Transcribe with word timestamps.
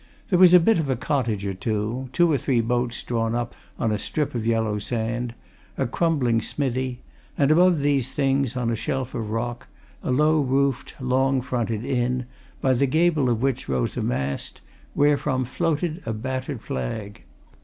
There 0.29 0.39
was 0.39 0.51
a 0.55 0.59
bit 0.59 0.79
of 0.79 0.89
a 0.89 0.95
cottage 0.95 1.45
or 1.45 1.53
two, 1.53 2.09
two 2.11 2.31
or 2.31 2.37
three 2.39 2.59
boats 2.59 3.03
drawn 3.03 3.35
up 3.35 3.53
on 3.77 3.91
a 3.91 3.99
strip 3.99 4.33
of 4.33 4.47
yellow 4.47 4.79
sand, 4.79 5.35
a 5.77 5.85
crumbling 5.85 6.41
smithie, 6.41 7.01
and 7.37 7.51
above 7.51 7.81
these 7.81 8.09
things, 8.09 8.57
on 8.57 8.71
a 8.71 8.75
shelf 8.75 9.13
of 9.13 9.29
rock, 9.29 9.67
a 10.01 10.09
low 10.11 10.41
roofed, 10.41 10.95
long 10.99 11.39
fronted 11.39 11.85
inn, 11.85 12.25
by 12.61 12.73
the 12.73 12.87
gable 12.87 13.29
of 13.29 13.43
which 13.43 13.69
rose 13.69 13.95
a 13.95 14.01
mast, 14.01 14.61
wherefrom 14.95 15.45
floated 15.45 16.01
a 16.07 16.13
battered 16.13 16.61
flag. 16.63 17.21